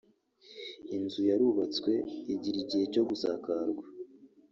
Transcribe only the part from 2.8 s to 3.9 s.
cyo gusakarwa